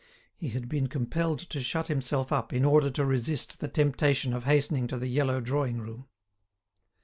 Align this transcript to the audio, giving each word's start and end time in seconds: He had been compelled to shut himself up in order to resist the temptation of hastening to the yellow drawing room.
He 0.35 0.49
had 0.49 0.67
been 0.67 0.87
compelled 0.87 1.37
to 1.51 1.61
shut 1.61 1.85
himself 1.85 2.31
up 2.31 2.51
in 2.53 2.65
order 2.65 2.89
to 2.89 3.05
resist 3.05 3.59
the 3.59 3.67
temptation 3.67 4.33
of 4.33 4.45
hastening 4.45 4.87
to 4.87 4.97
the 4.97 5.05
yellow 5.05 5.39
drawing 5.39 5.77
room. 5.79 6.07